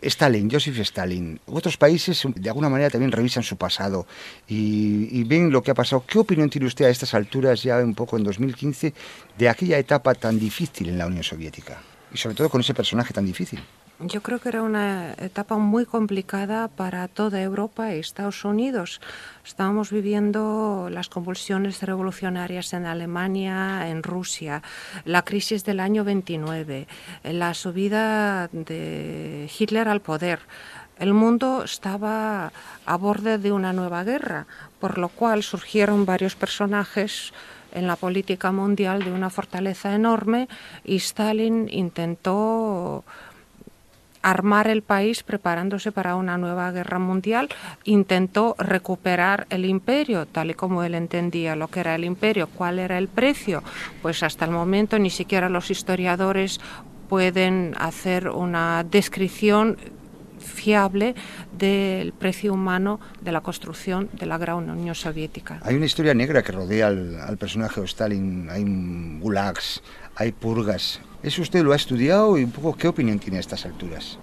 Stalin, 0.00 0.48
Joseph 0.50 0.78
Stalin, 0.78 1.40
otros 1.46 1.76
países 1.76 2.22
de 2.34 2.48
alguna 2.48 2.68
manera 2.68 2.90
también 2.90 3.10
revisan 3.10 3.42
su 3.42 3.56
pasado 3.56 4.06
y, 4.46 5.08
y, 5.10 5.24
ven 5.24 5.50
lo 5.50 5.62
que 5.62 5.72
ha 5.72 5.74
pasado. 5.74 6.04
¿Qué 6.06 6.18
opinión 6.18 6.48
tiene 6.48 6.66
usted 6.66 6.84
a 6.84 6.90
estas 6.90 7.14
alturas, 7.14 7.62
ya 7.62 7.78
un 7.78 7.94
poco 7.94 8.16
en 8.16 8.24
2015, 8.24 8.94
de 9.36 9.48
aquella 9.48 9.78
etapa 9.78 10.14
tan 10.14 10.38
difícil 10.38 10.88
en 10.88 10.98
la 10.98 11.06
Unión 11.06 11.24
Soviética? 11.24 11.80
Y 12.12 12.16
sobre 12.16 12.36
todo 12.36 12.48
con 12.48 12.60
ese 12.60 12.74
personaje 12.74 13.12
tan 13.12 13.26
difícil. 13.26 13.60
Yo 14.00 14.22
creo 14.22 14.38
que 14.38 14.48
era 14.48 14.62
una 14.62 15.14
etapa 15.14 15.56
muy 15.56 15.84
complicada 15.84 16.68
para 16.68 17.08
toda 17.08 17.42
Europa 17.42 17.92
y 17.92 17.98
Estados 17.98 18.44
Unidos. 18.44 19.00
Estábamos 19.44 19.90
viviendo 19.90 20.88
las 20.88 21.08
convulsiones 21.08 21.82
revolucionarias 21.82 22.72
en 22.74 22.86
Alemania, 22.86 23.88
en 23.88 24.04
Rusia, 24.04 24.62
la 25.04 25.22
crisis 25.22 25.64
del 25.64 25.80
año 25.80 26.04
29, 26.04 26.86
la 27.24 27.54
subida 27.54 28.46
de 28.52 29.50
Hitler 29.58 29.88
al 29.88 30.00
poder. 30.00 30.38
El 31.00 31.12
mundo 31.12 31.64
estaba 31.64 32.52
a 32.86 32.96
borde 32.96 33.38
de 33.38 33.50
una 33.50 33.72
nueva 33.72 34.04
guerra, 34.04 34.46
por 34.78 34.98
lo 34.98 35.08
cual 35.08 35.42
surgieron 35.42 36.06
varios 36.06 36.36
personajes 36.36 37.32
en 37.72 37.86
la 37.86 37.96
política 37.96 38.52
mundial 38.52 39.02
de 39.02 39.12
una 39.12 39.28
fortaleza 39.28 39.94
enorme 39.94 40.48
y 40.84 40.96
Stalin 40.96 41.68
intentó 41.70 43.04
armar 44.22 44.68
el 44.68 44.82
país 44.82 45.22
preparándose 45.22 45.92
para 45.92 46.16
una 46.16 46.38
nueva 46.38 46.70
guerra 46.72 46.98
mundial, 46.98 47.48
intentó 47.84 48.54
recuperar 48.58 49.46
el 49.50 49.64
imperio, 49.64 50.26
tal 50.26 50.50
y 50.50 50.54
como 50.54 50.82
él 50.82 50.94
entendía 50.94 51.56
lo 51.56 51.68
que 51.68 51.80
era 51.80 51.94
el 51.94 52.04
imperio. 52.04 52.48
¿Cuál 52.48 52.78
era 52.78 52.98
el 52.98 53.08
precio? 53.08 53.62
Pues 54.02 54.22
hasta 54.22 54.44
el 54.44 54.50
momento 54.50 54.98
ni 54.98 55.10
siquiera 55.10 55.48
los 55.48 55.70
historiadores 55.70 56.60
pueden 57.08 57.74
hacer 57.78 58.28
una 58.28 58.84
descripción 58.84 59.76
fiable 60.38 61.14
del 61.56 62.12
precio 62.12 62.52
humano 62.52 63.00
de 63.20 63.32
la 63.32 63.40
construcción 63.40 64.08
de 64.12 64.26
la 64.26 64.38
Gran 64.38 64.70
Unión 64.70 64.94
Soviética. 64.94 65.60
Hay 65.62 65.74
una 65.76 65.86
historia 65.86 66.14
negra 66.14 66.42
que 66.42 66.52
rodea 66.52 66.88
al, 66.88 67.36
personaje 67.38 67.80
de 67.80 67.86
Stalin, 67.86 68.48
hay 68.50 68.64
gulags, 69.20 69.82
hay 70.18 70.32
purgas. 70.32 71.00
¿Eso 71.22 71.42
usted 71.42 71.62
lo 71.62 71.72
ha 71.72 71.76
estudiado 71.76 72.38
y 72.38 72.44
un 72.44 72.50
poco 72.50 72.76
qué 72.76 72.88
opinión 72.88 73.18
tiene 73.18 73.38
a 73.38 73.40
estas 73.40 73.64
alturas? 73.64 74.18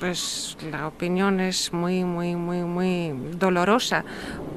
Pues 0.00 0.56
la 0.70 0.88
opinión 0.88 1.40
es 1.40 1.72
muy, 1.72 2.04
muy, 2.04 2.34
muy, 2.36 2.62
muy 2.62 3.12
dolorosa 3.38 4.04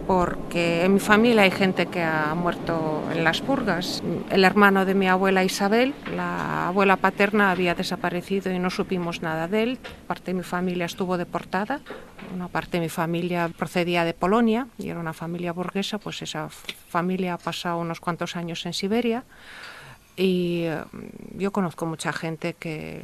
porque 0.08 0.84
en 0.84 0.96
mi 0.96 1.00
familia 1.00 1.44
hay 1.44 1.52
gente 1.52 1.86
que 1.86 2.02
ha 2.02 2.34
muerto 2.34 3.04
en 3.14 3.24
las 3.24 3.42
purgas. 3.42 4.02
El 4.30 4.44
hermano 4.44 4.86
de 4.86 4.96
mi 4.96 5.08
abuela 5.08 5.44
Isabel, 5.44 5.94
la 6.16 6.68
abuela 6.68 6.96
paterna, 6.96 7.52
había 7.52 7.76
desaparecido 7.76 8.52
y 8.52 8.60
no 8.60 8.70
supimos 8.70 9.22
nada 9.22 9.48
de 9.48 9.64
él. 9.64 9.80
Parte 10.08 10.32
de 10.32 10.34
mi 10.34 10.44
familia 10.44 10.86
estuvo 10.86 11.18
deportada. 11.18 11.82
Una 12.34 12.48
parte 12.48 12.78
de 12.78 12.82
mi 12.82 12.90
familia 12.90 13.50
procedía 13.50 14.06
de 14.06 14.14
Polonia 14.14 14.68
y 14.78 14.90
era 14.90 15.00
una 15.00 15.14
familia 15.14 15.54
burguesa, 15.54 15.98
pues 15.98 16.22
esa 16.22 16.50
familia 16.50 17.36
ha 17.36 17.38
pasado 17.38 17.80
unos 17.80 18.00
cuantos 18.00 18.36
años 18.36 18.66
en 18.66 18.74
Siberia. 18.74 19.24
Y 20.18 20.64
eh, 20.64 20.84
yo 21.38 21.52
conozco 21.52 21.86
mucha 21.86 22.12
gente 22.12 22.56
que 22.56 23.04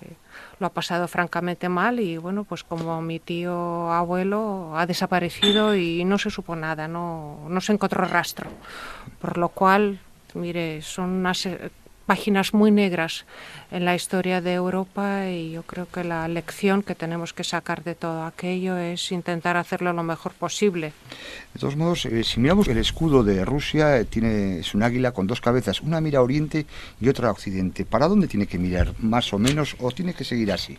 lo 0.60 0.68
ha 0.68 0.72
pasado 0.72 1.08
francamente 1.08 1.70
mal 1.70 2.00
y 2.00 2.18
bueno, 2.18 2.44
pues 2.44 2.64
como 2.64 3.02
mi 3.04 3.20
tío 3.20 3.92
abuelo 3.92 4.76
ha 4.76 4.88
desaparecido 4.88 5.76
y 5.76 6.04
no 6.06 6.18
se 6.18 6.32
supo 6.32 6.56
nada, 6.56 6.88
no, 6.88 7.46
no 7.48 7.62
se 7.62 7.74
encontró 7.74 8.04
rastro. 8.06 8.50
Por 9.22 9.38
lo 9.38 9.50
cual, 9.50 10.00
mire, 10.34 10.82
son 10.82 11.12
unas 11.12 11.48
páginas 12.06 12.54
muy 12.54 12.72
negras 12.72 13.26
en 13.72 13.86
la 13.86 13.96
historia 13.96 14.42
de 14.42 14.54
Europa 14.54 15.30
y 15.30 15.52
yo 15.52 15.64
creo 15.64 15.88
que 15.88 16.04
la 16.04 16.28
lección 16.28 16.84
que 16.84 16.96
tenemos 16.96 17.34
que 17.34 17.44
sacar 17.44 17.84
de 17.84 17.96
todo 17.96 18.24
aquello 18.24 18.78
es 18.78 19.12
intentar 19.12 19.58
hacerlo 19.58 19.94
lo 19.94 20.04
mejor 20.04 20.34
posible. 20.34 20.94
De 21.54 21.60
todos 21.60 21.76
modos, 21.76 22.06
eh, 22.06 22.24
si 22.24 22.40
miramos 22.40 22.68
el 22.68 22.78
escudo 22.78 23.24
de 23.24 23.46
Rusia, 23.46 23.98
eh, 23.98 24.06
tiene, 24.06 24.60
es 24.60 24.74
un 24.76 24.84
águila 24.84 25.12
con 25.12 25.28
dos 25.28 25.42
cabezas, 25.42 25.82
una 25.82 26.02
mira 26.02 26.20
a 26.20 26.24
oriente 26.24 26.66
y 27.00 27.10
otra 27.10 27.30
a 27.30 27.32
occidente. 27.32 27.86
¿Para 27.86 28.08
dónde 28.08 28.28
tiene 28.28 28.48
que 28.48 28.58
mirar? 28.58 28.94
¿Más 29.00 29.34
o 29.34 29.40
menos? 29.40 29.76
¿O 29.80 29.92
tiene 29.92 30.14
que 30.14 30.24
seguir 30.24 30.52
así? 30.52 30.78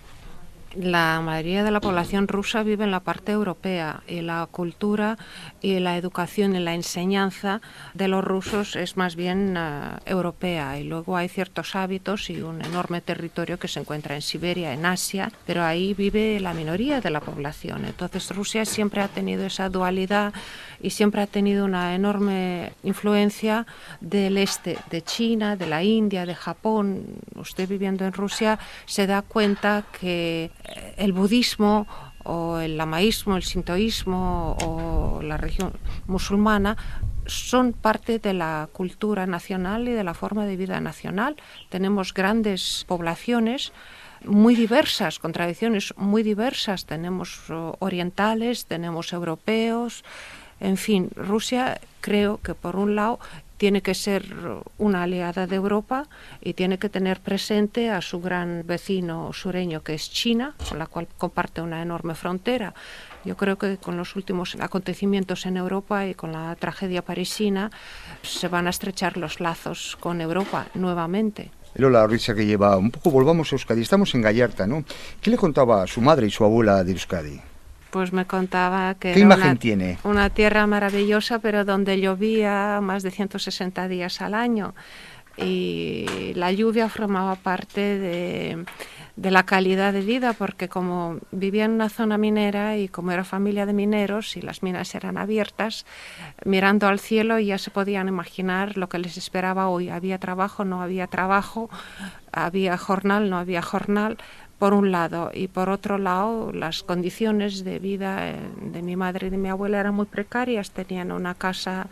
La 0.76 1.20
mayoría 1.20 1.64
de 1.64 1.70
la 1.70 1.80
población 1.80 2.28
rusa 2.28 2.62
vive 2.62 2.84
en 2.84 2.90
la 2.90 3.00
parte 3.00 3.32
europea 3.32 4.02
y 4.06 4.20
la 4.20 4.46
cultura 4.50 5.16
y 5.60 5.78
la 5.78 5.96
educación 5.96 6.56
y 6.56 6.60
la 6.60 6.74
enseñanza 6.74 7.60
de 7.94 8.08
los 8.08 8.24
rusos 8.24 8.76
es 8.76 8.96
más 8.96 9.16
bien 9.16 9.56
eh, 9.56 9.96
europea 10.06 10.78
y 10.78 10.84
luego 10.84 11.16
hay 11.16 11.28
ciertos 11.28 11.76
hábitos 11.76 12.30
y 12.30 12.42
un 12.42 12.64
enorme 12.64 13.00
territorio 13.00 13.58
que 13.58 13.68
se 13.68 13.80
encuentra 13.80 14.14
en 14.14 14.22
Siberia, 14.22 14.72
en 14.72 14.86
Asia, 14.86 15.30
pero 15.46 15.64
ahí 15.64 15.94
vive 15.94 16.40
la 16.40 16.54
minoría 16.54 17.00
de 17.00 17.10
la 17.10 17.20
población. 17.20 17.84
Entonces 17.84 18.34
Rusia 18.34 18.64
siempre 18.64 19.00
ha 19.00 19.08
tenido 19.08 19.46
esa 19.46 19.68
dualidad 19.68 20.32
y 20.80 20.90
siempre 20.90 21.22
ha 21.22 21.26
tenido 21.26 21.64
una 21.64 21.94
enorme 21.94 22.72
influencia 22.82 23.66
del 24.00 24.38
este, 24.38 24.78
de 24.90 25.02
China, 25.02 25.56
de 25.56 25.66
la 25.66 25.82
India, 25.82 26.26
de 26.26 26.34
Japón. 26.34 27.06
Usted 27.36 27.68
viviendo 27.68 28.04
en 28.04 28.12
Rusia 28.12 28.58
se 28.86 29.06
da 29.06 29.22
cuenta 29.22 29.84
que 29.98 30.50
el 30.96 31.12
budismo 31.12 31.86
o 32.24 32.58
el 32.58 32.76
lamaísmo, 32.76 33.36
el 33.36 33.42
sintoísmo 33.42 34.56
o 34.62 35.22
la 35.22 35.36
religión 35.36 35.72
musulmana 36.06 36.76
son 37.26 37.72
parte 37.72 38.18
de 38.18 38.34
la 38.34 38.68
cultura 38.72 39.26
nacional 39.26 39.88
y 39.88 39.92
de 39.92 40.04
la 40.04 40.14
forma 40.14 40.44
de 40.44 40.56
vida 40.56 40.80
nacional. 40.80 41.36
Tenemos 41.70 42.12
grandes 42.12 42.84
poblaciones 42.86 43.72
muy 44.24 44.54
diversas, 44.54 45.18
con 45.18 45.32
tradiciones 45.32 45.94
muy 45.96 46.22
diversas. 46.22 46.86
Tenemos 46.86 47.44
orientales, 47.78 48.66
tenemos 48.66 49.12
europeos, 49.12 50.04
en 50.60 50.76
fin, 50.76 51.10
Rusia 51.14 51.80
creo 52.00 52.38
que 52.38 52.54
por 52.54 52.76
un 52.76 52.94
lado 52.94 53.18
tiene 53.64 53.80
que 53.80 53.94
ser 53.94 54.26
una 54.76 55.04
aliada 55.04 55.46
de 55.46 55.56
Europa 55.56 56.06
y 56.42 56.52
tiene 56.52 56.76
que 56.76 56.90
tener 56.90 57.20
presente 57.20 57.88
a 57.88 58.02
su 58.02 58.20
gran 58.20 58.62
vecino 58.66 59.32
sureño 59.32 59.82
que 59.82 59.94
es 59.94 60.10
China, 60.10 60.54
con 60.68 60.78
la 60.78 60.86
cual 60.86 61.08
comparte 61.16 61.62
una 61.62 61.80
enorme 61.80 62.14
frontera. 62.14 62.74
Yo 63.24 63.38
creo 63.38 63.56
que 63.56 63.78
con 63.78 63.96
los 63.96 64.16
últimos 64.16 64.54
acontecimientos 64.60 65.46
en 65.46 65.56
Europa 65.56 66.06
y 66.06 66.12
con 66.12 66.32
la 66.32 66.54
tragedia 66.56 67.00
parisina 67.00 67.70
se 68.20 68.48
van 68.48 68.66
a 68.66 68.70
estrechar 68.70 69.16
los 69.16 69.40
lazos 69.40 69.96
con 69.98 70.20
Europa 70.20 70.66
nuevamente. 70.74 71.50
la 71.88 72.06
risa 72.06 72.34
que 72.34 72.44
lleva 72.44 72.76
un 72.76 72.90
poco, 72.90 73.10
volvamos 73.10 73.50
a 73.50 73.54
Euskadi, 73.54 73.80
estamos 73.80 74.14
en 74.14 74.20
Gallarta, 74.20 74.66
¿no? 74.66 74.84
¿Qué 75.22 75.30
le 75.30 75.38
contaba 75.38 75.86
su 75.86 76.02
madre 76.02 76.26
y 76.26 76.30
su 76.30 76.44
abuela 76.44 76.84
de 76.84 76.92
Euskadi? 76.92 77.53
Pues 77.94 78.12
me 78.12 78.24
contaba 78.24 78.94
que 78.94 79.12
¿Qué 79.12 79.20
era 79.20 79.20
imagen 79.20 79.50
una, 79.50 79.54
tiene? 79.54 79.98
una 80.02 80.28
tierra 80.28 80.66
maravillosa, 80.66 81.38
pero 81.38 81.64
donde 81.64 82.00
llovía 82.00 82.80
más 82.82 83.04
de 83.04 83.12
160 83.12 83.86
días 83.86 84.20
al 84.20 84.34
año. 84.34 84.74
Y 85.36 86.32
la 86.34 86.50
lluvia 86.50 86.88
formaba 86.88 87.36
parte 87.36 87.80
de, 87.80 88.64
de 89.14 89.30
la 89.30 89.44
calidad 89.44 89.92
de 89.92 90.00
vida, 90.00 90.32
porque 90.32 90.68
como 90.68 91.18
vivía 91.30 91.66
en 91.66 91.70
una 91.70 91.88
zona 91.88 92.18
minera 92.18 92.76
y 92.76 92.88
como 92.88 93.12
era 93.12 93.22
familia 93.22 93.64
de 93.64 93.72
mineros 93.72 94.36
y 94.36 94.42
las 94.42 94.64
minas 94.64 94.92
eran 94.96 95.16
abiertas, 95.16 95.86
mirando 96.44 96.88
al 96.88 96.98
cielo 96.98 97.38
ya 97.38 97.58
se 97.58 97.70
podían 97.70 98.08
imaginar 98.08 98.76
lo 98.76 98.88
que 98.88 98.98
les 98.98 99.16
esperaba 99.16 99.68
hoy. 99.68 99.88
Había 99.88 100.18
trabajo, 100.18 100.64
no 100.64 100.82
había 100.82 101.06
trabajo, 101.06 101.70
había 102.32 102.76
jornal, 102.76 103.30
no 103.30 103.38
había 103.38 103.62
jornal, 103.62 104.18
por 104.58 104.72
un 104.72 104.92
lado, 104.92 105.30
y 105.34 105.48
por 105.48 105.68
otro 105.68 105.98
lado, 105.98 106.52
las 106.52 106.82
condiciones 106.82 107.64
de 107.64 107.78
vida 107.78 108.30
eh, 108.30 108.36
de 108.60 108.82
mi 108.82 108.96
madre 108.96 109.26
y 109.26 109.30
de 109.30 109.36
mi 109.36 109.48
abuela 109.48 109.80
eran 109.80 109.94
muy 109.94 110.06
precarias. 110.06 110.70
Tenían 110.70 111.12
una 111.12 111.34
casa 111.34 111.88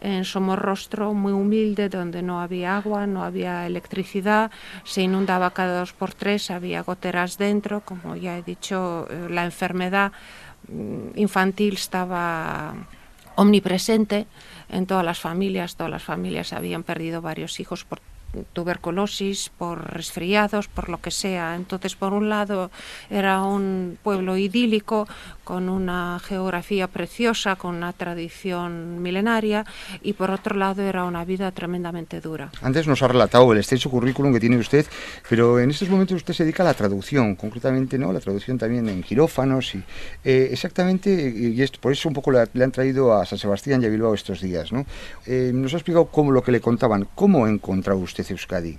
en 0.00 0.24
Somorrostro 0.24 1.14
muy 1.14 1.32
humilde, 1.32 1.88
donde 1.88 2.22
no 2.22 2.40
había 2.40 2.76
agua, 2.76 3.06
no 3.06 3.24
había 3.24 3.66
electricidad, 3.66 4.50
se 4.84 5.02
inundaba 5.02 5.50
cada 5.50 5.80
dos 5.80 5.92
por 5.92 6.14
tres, 6.14 6.50
había 6.50 6.82
goteras 6.82 7.38
dentro, 7.38 7.80
como 7.80 8.14
ya 8.16 8.38
he 8.38 8.42
dicho, 8.42 9.06
eh, 9.10 9.28
la 9.30 9.44
enfermedad 9.44 10.12
mm, 10.68 11.18
infantil 11.18 11.74
estaba 11.74 12.74
omnipresente 13.36 14.26
en 14.68 14.86
todas 14.86 15.04
las 15.04 15.20
familias. 15.20 15.76
Todas 15.76 15.90
las 15.90 16.02
familias 16.02 16.52
habían 16.52 16.82
perdido 16.82 17.22
varios 17.22 17.60
hijos 17.60 17.84
por 17.84 18.00
tuberculosis, 18.52 19.50
por 19.56 19.92
resfriados, 19.92 20.68
por 20.68 20.88
lo 20.88 21.00
que 21.00 21.10
sea. 21.10 21.54
Entonces, 21.54 21.96
por 21.96 22.12
un 22.12 22.28
lado, 22.28 22.70
era 23.10 23.42
un 23.42 23.98
pueblo 24.02 24.36
idílico, 24.36 25.08
con 25.46 25.68
una 25.68 26.18
geografía 26.18 26.88
preciosa, 26.88 27.54
con 27.54 27.76
una 27.76 27.92
tradición 27.92 29.00
milenaria, 29.00 29.64
y 30.02 30.14
por 30.14 30.32
otro 30.32 30.56
lado, 30.56 30.82
era 30.82 31.04
una 31.04 31.24
vida 31.24 31.52
tremendamente 31.52 32.20
dura. 32.20 32.50
Antes 32.62 32.88
nos 32.88 33.00
ha 33.04 33.06
relatado 33.06 33.52
el 33.52 33.58
extenso 33.58 33.88
currículum 33.88 34.32
que 34.32 34.40
tiene 34.40 34.58
usted, 34.58 34.84
pero 35.30 35.60
en 35.60 35.70
estos 35.70 35.88
momentos 35.88 36.16
usted 36.16 36.34
se 36.34 36.42
dedica 36.42 36.64
a 36.64 36.66
la 36.66 36.74
traducción, 36.74 37.36
concretamente, 37.36 37.96
¿no? 37.96 38.12
La 38.12 38.18
traducción 38.18 38.58
también 38.58 38.88
en 38.88 39.04
quirófanos 39.04 39.76
y 39.76 39.84
eh, 40.24 40.48
exactamente, 40.50 41.10
y 41.12 41.62
es, 41.62 41.70
por 41.70 41.92
eso 41.92 42.08
un 42.08 42.14
poco 42.16 42.32
le, 42.32 42.40
han 42.40 42.72
traído 42.72 43.14
a 43.14 43.24
San 43.24 43.38
Sebastián 43.38 43.80
y 43.80 43.86
a 43.86 43.88
Bilbao 43.88 44.14
estos 44.14 44.40
días, 44.40 44.72
¿no? 44.72 44.84
Eh, 45.26 45.52
nos 45.54 45.74
ha 45.74 45.76
explicado 45.76 46.06
cómo 46.06 46.32
lo 46.32 46.42
que 46.42 46.50
le 46.50 46.60
contaban, 46.60 47.06
cómo 47.14 47.44
ha 47.44 47.48
encontrado 47.48 48.00
usted 48.00 48.26
Euskadi? 48.28 48.76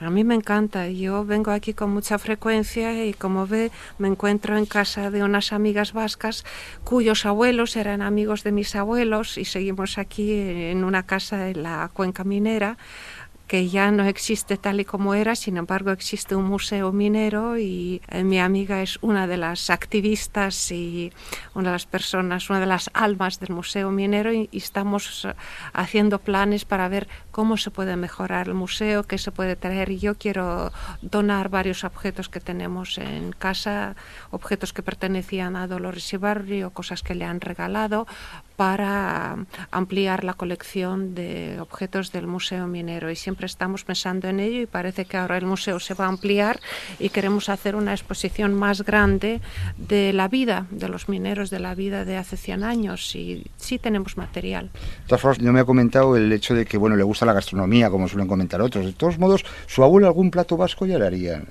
A 0.00 0.08
mí 0.08 0.24
me 0.24 0.34
encanta. 0.34 0.88
Yo 0.88 1.26
vengo 1.26 1.50
aquí 1.50 1.74
con 1.74 1.90
mucha 1.90 2.18
frecuencia 2.18 3.04
y 3.04 3.12
como 3.12 3.46
ve 3.46 3.70
me 3.98 4.08
encuentro 4.08 4.56
en 4.56 4.64
casa 4.64 5.10
de 5.10 5.22
unas 5.22 5.52
amigas 5.52 5.92
vascas 5.92 6.46
cuyos 6.84 7.26
abuelos 7.26 7.76
eran 7.76 8.00
amigos 8.00 8.42
de 8.42 8.50
mis 8.50 8.74
abuelos 8.74 9.36
y 9.36 9.44
seguimos 9.44 9.98
aquí 9.98 10.32
en 10.32 10.84
una 10.84 11.02
casa 11.02 11.50
en 11.50 11.62
la 11.64 11.90
cuenca 11.92 12.24
minera 12.24 12.78
que 13.50 13.68
ya 13.68 13.90
no 13.90 14.04
existe 14.04 14.56
tal 14.56 14.78
y 14.78 14.84
como 14.84 15.12
era, 15.12 15.34
sin 15.34 15.56
embargo 15.56 15.90
existe 15.90 16.36
un 16.36 16.44
museo 16.44 16.92
minero 16.92 17.58
y 17.58 18.00
eh, 18.08 18.22
mi 18.22 18.38
amiga 18.38 18.80
es 18.80 18.96
una 19.02 19.26
de 19.26 19.38
las 19.38 19.70
activistas 19.70 20.70
y 20.70 21.12
una 21.56 21.70
de 21.70 21.72
las 21.72 21.86
personas, 21.86 22.48
una 22.48 22.60
de 22.60 22.66
las 22.66 22.90
almas 22.94 23.40
del 23.40 23.50
museo 23.50 23.90
minero 23.90 24.32
y, 24.32 24.48
estamos 24.52 25.24
eh, 25.24 25.34
haciendo 25.72 26.20
planes 26.20 26.64
para 26.64 26.88
ver 26.88 27.08
cómo 27.40 27.56
se 27.56 27.70
puede 27.70 27.96
mejorar 27.96 28.48
el 28.48 28.54
museo, 28.54 29.04
qué 29.04 29.16
se 29.16 29.32
puede 29.32 29.56
traer. 29.56 29.96
Yo 29.96 30.14
quiero 30.14 30.72
donar 31.00 31.48
varios 31.48 31.84
objetos 31.84 32.28
que 32.28 32.38
tenemos 32.38 32.98
en 32.98 33.32
casa, 33.32 33.96
objetos 34.30 34.74
que 34.74 34.82
pertenecían 34.82 35.56
a 35.56 35.66
Dolores 35.66 36.12
Ibarri 36.12 36.64
o 36.64 36.70
cosas 36.70 37.02
que 37.02 37.14
le 37.14 37.24
han 37.24 37.40
regalado 37.40 38.06
para 38.56 39.38
ampliar 39.70 40.22
la 40.22 40.34
colección 40.34 41.14
de 41.14 41.58
objetos 41.60 42.12
del 42.12 42.26
Museo 42.26 42.66
Minero. 42.66 43.10
Y 43.10 43.16
siempre 43.16 43.46
estamos 43.46 43.84
pensando 43.84 44.28
en 44.28 44.38
ello 44.38 44.60
y 44.60 44.66
parece 44.66 45.06
que 45.06 45.16
ahora 45.16 45.38
el 45.38 45.46
museo 45.46 45.80
se 45.80 45.94
va 45.94 46.04
a 46.04 46.08
ampliar 46.08 46.60
y 46.98 47.08
queremos 47.08 47.48
hacer 47.48 47.74
una 47.74 47.92
exposición 47.92 48.52
más 48.52 48.82
grande 48.82 49.40
de 49.78 50.12
la 50.12 50.28
vida 50.28 50.66
de 50.70 50.90
los 50.90 51.08
mineros, 51.08 51.48
de 51.48 51.58
la 51.58 51.74
vida 51.74 52.04
de 52.04 52.18
hace 52.18 52.36
100 52.36 52.64
años. 52.64 53.16
Y 53.16 53.46
sí 53.56 53.78
tenemos 53.78 54.18
material. 54.18 54.68
De 54.74 55.06
todas 55.06 55.22
formas, 55.22 55.40
no 55.40 55.54
me 55.54 55.60
ha 55.60 55.64
comentado 55.64 56.14
el 56.18 56.30
hecho 56.30 56.54
de 56.54 56.66
que 56.66 56.76
bueno 56.76 56.96
le 56.96 57.02
gusta 57.02 57.24
la 57.24 57.29
gastronomía, 57.32 57.90
como 57.90 58.08
suelen 58.08 58.28
comentar 58.28 58.60
otros. 58.60 58.86
De 58.86 58.92
todos 58.92 59.18
modos, 59.18 59.44
¿su 59.66 59.82
abuelo 59.82 60.06
algún 60.06 60.30
plato 60.30 60.56
vasco 60.56 60.86
ya 60.86 60.98
le 60.98 61.06
haría? 61.06 61.42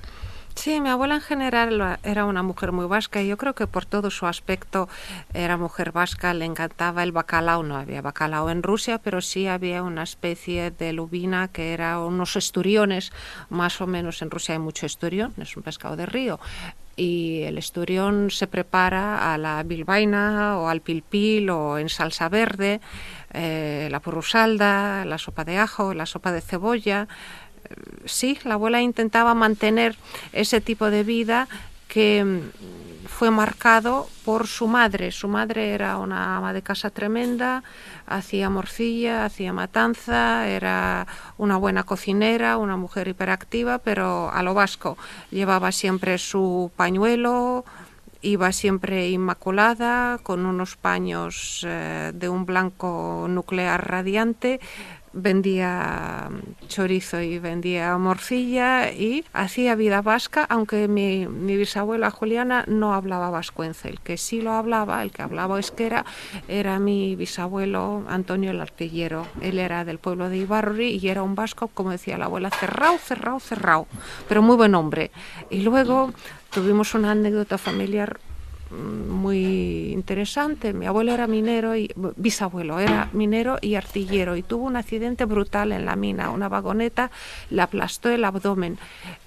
Sí, 0.54 0.80
mi 0.80 0.90
abuela 0.90 1.14
en 1.14 1.20
general 1.20 1.98
era 2.02 2.24
una 2.26 2.42
mujer 2.42 2.72
muy 2.72 2.84
vasca 2.86 3.22
y 3.22 3.28
yo 3.28 3.38
creo 3.38 3.54
que 3.54 3.66
por 3.66 3.86
todo 3.86 4.10
su 4.10 4.26
aspecto 4.26 4.88
era 5.32 5.56
mujer 5.56 5.92
vasca, 5.92 6.34
le 6.34 6.44
encantaba 6.44 7.02
el 7.02 7.12
bacalao, 7.12 7.62
no 7.62 7.76
había 7.76 8.02
bacalao 8.02 8.50
en 8.50 8.62
Rusia, 8.62 8.98
pero 8.98 9.22
sí 9.22 9.46
había 9.46 9.82
una 9.82 10.02
especie 10.02 10.70
de 10.70 10.92
lubina 10.92 11.48
que 11.48 11.72
era 11.72 12.00
unos 12.00 12.36
esturiones, 12.36 13.12
más 13.48 13.80
o 13.80 13.86
menos 13.86 14.20
en 14.20 14.30
Rusia 14.30 14.54
hay 14.54 14.58
mucho 14.58 14.84
esturión, 14.84 15.32
es 15.38 15.56
un 15.56 15.62
pescado 15.62 15.96
de 15.96 16.04
río, 16.04 16.38
y 17.00 17.44
el 17.44 17.56
esturión 17.56 18.30
se 18.30 18.46
prepara 18.46 19.32
a 19.32 19.38
la 19.38 19.62
bilbaina 19.62 20.58
o 20.58 20.68
al 20.68 20.82
pilpil 20.82 21.48
o 21.48 21.78
en 21.78 21.88
salsa 21.88 22.28
verde, 22.28 22.80
eh, 23.32 23.88
la 23.90 24.00
porrusalda, 24.00 25.06
la 25.06 25.16
sopa 25.16 25.44
de 25.44 25.56
ajo, 25.56 25.94
la 25.94 26.04
sopa 26.04 26.30
de 26.30 26.42
cebolla, 26.42 27.08
sí, 28.04 28.38
la 28.44 28.54
abuela 28.54 28.82
intentaba 28.82 29.34
mantener 29.34 29.96
ese 30.32 30.60
tipo 30.60 30.90
de 30.90 31.02
vida 31.02 31.48
que 31.88 32.42
fue 33.20 33.30
marcado 33.30 34.08
por 34.24 34.46
su 34.46 34.66
madre. 34.66 35.12
Su 35.12 35.28
madre 35.28 35.74
era 35.74 35.98
una 35.98 36.38
ama 36.38 36.54
de 36.54 36.62
casa 36.62 36.88
tremenda, 36.88 37.62
hacía 38.06 38.48
morcilla, 38.48 39.26
hacía 39.26 39.52
matanza, 39.52 40.48
era 40.48 41.06
una 41.36 41.58
buena 41.58 41.82
cocinera, 41.82 42.56
una 42.56 42.78
mujer 42.78 43.08
hiperactiva, 43.08 43.76
pero 43.76 44.30
a 44.32 44.42
lo 44.42 44.54
vasco. 44.54 44.96
Llevaba 45.30 45.70
siempre 45.70 46.16
su 46.16 46.70
pañuelo, 46.76 47.66
iba 48.22 48.52
siempre 48.52 49.10
inmaculada, 49.10 50.16
con 50.22 50.46
unos 50.46 50.76
paños 50.76 51.66
eh, 51.68 52.12
de 52.14 52.28
un 52.30 52.46
blanco 52.46 53.26
nuclear 53.28 53.86
radiante, 53.86 54.60
vendía 55.12 56.30
chorizo 56.68 57.20
y 57.20 57.38
vendía 57.38 57.96
morcilla 57.98 58.92
y 58.92 59.24
hacía 59.32 59.74
vida 59.74 60.02
vasca, 60.02 60.44
aunque 60.48 60.88
mi, 60.88 61.26
bisabuela 61.26 62.10
Juliana 62.10 62.64
no 62.66 62.94
hablaba 62.94 63.30
vascuence. 63.30 63.88
El 63.88 64.00
que 64.00 64.16
sí 64.16 64.40
lo 64.40 64.52
hablaba, 64.52 65.02
el 65.02 65.10
que 65.10 65.22
hablaba 65.22 65.58
esquera, 65.58 66.04
era 66.48 66.78
mi 66.78 67.16
bisabuelo 67.16 68.04
Antonio 68.08 68.50
el 68.50 68.60
Artillero. 68.60 69.26
Él 69.40 69.58
era 69.58 69.84
del 69.84 69.98
pueblo 69.98 70.28
de 70.28 70.38
Ibarri 70.38 70.98
y 71.02 71.08
era 71.08 71.22
un 71.22 71.34
vasco, 71.34 71.68
como 71.68 71.90
decía 71.90 72.18
la 72.18 72.26
abuela, 72.26 72.50
cerrado, 72.50 72.98
cerrado, 72.98 73.40
cerrado, 73.40 73.86
pero 74.28 74.42
muy 74.42 74.56
buen 74.56 74.74
hombre. 74.74 75.10
Y 75.50 75.62
luego 75.62 76.12
tuvimos 76.50 76.94
una 76.94 77.12
anécdota 77.12 77.58
familiar 77.58 78.20
muy 78.70 79.92
interesante. 79.92 80.72
Mi 80.72 80.86
abuelo 80.86 81.12
era 81.12 81.26
minero 81.26 81.76
y 81.76 81.92
bisabuelo 82.16 82.78
era 82.78 83.08
minero 83.12 83.58
y 83.60 83.74
artillero 83.74 84.36
y 84.36 84.42
tuvo 84.42 84.64
un 84.64 84.76
accidente 84.76 85.24
brutal 85.24 85.72
en 85.72 85.84
la 85.84 85.96
mina. 85.96 86.30
Una 86.30 86.48
vagoneta 86.48 87.10
le 87.50 87.62
aplastó 87.62 88.10
el 88.10 88.24
abdomen 88.24 88.78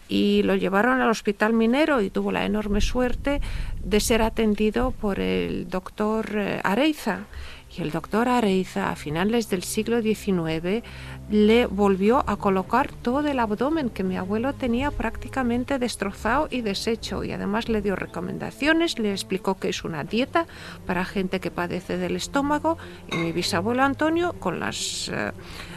y 0.07 0.43
lo 0.43 0.55
llevaron 0.55 1.01
al 1.01 1.09
hospital 1.09 1.53
minero 1.53 2.01
y 2.01 2.09
tuvo 2.09 2.31
la 2.31 2.45
enorme 2.45 2.81
suerte 2.81 3.41
de 3.83 3.99
ser 3.99 4.21
atendido 4.21 4.91
por 4.91 5.19
el 5.19 5.69
doctor 5.69 6.29
eh, 6.35 6.61
Areiza 6.63 7.21
y 7.75 7.81
el 7.81 7.91
doctor 7.91 8.29
Areiza, 8.29 8.91
a 8.91 8.95
finales 8.95 9.49
del 9.49 9.63
siglo 9.63 10.01
XIX, 10.01 10.83
le 11.29 11.65
volvió 11.65 12.23
a 12.27 12.37
colocar 12.37 12.91
todo 12.91 13.27
el 13.27 13.39
abdomen 13.39 13.89
que 13.89 14.03
mi 14.03 14.17
abuelo 14.17 14.53
tenía 14.53 14.91
prácticamente 14.91 15.79
destrozado 15.79 16.47
y 16.51 16.61
deshecho. 16.61 17.23
Y 17.23 17.31
además 17.31 17.69
le 17.69 17.81
dio 17.81 17.95
recomendaciones, 17.95 18.99
le 18.99 19.11
explicó 19.11 19.57
que 19.57 19.69
es 19.69 19.83
una 19.83 20.03
dieta 20.03 20.45
para 20.85 21.05
gente 21.05 21.39
que 21.39 21.51
padece 21.51 21.97
del 21.97 22.15
estómago. 22.15 22.77
Y 23.11 23.17
mi 23.17 23.31
bisabuelo 23.31 23.83
Antonio, 23.83 24.33
con 24.33 24.59
las 24.59 25.09
eh, 25.11 25.31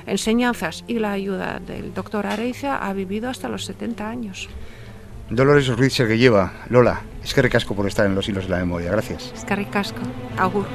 enseñanzas 0.07 0.85
y 0.87 0.99
la 0.99 1.13
ayuda 1.13 1.61
del 1.61 1.95
doctor 1.95 2.27
Areiza, 2.27 2.77
ha 2.77 2.93
vivido 2.93 3.31
hasta 3.31 3.49
los 3.49 3.65
70 3.65 4.09
años. 4.09 4.49
Dolores 5.31 5.67
Ruiz 5.69 5.97
que 5.97 6.19
lleva, 6.19 6.53
Lola, 6.69 7.03
es 7.25 7.35
que 7.35 7.43
recasco 7.43 7.75
por 7.75 7.89
estar 7.89 8.07
en 8.07 8.15
los 8.15 8.29
hilos 8.29 8.45
de 8.45 8.51
la 8.51 8.59
memoria. 8.59 8.93
Gracias. 8.93 9.33
Es 9.35 9.45
que 9.45 9.57
ricasco. 9.57 10.01
Agur. 10.37 10.67